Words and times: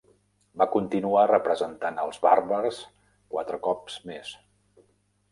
Va 0.59 0.65
continuar 0.75 1.25
representant 1.31 1.99
els 2.03 2.17
Bàrbars 2.23 2.79
quatre 3.35 3.61
cops 3.69 3.99
més. 4.13 4.33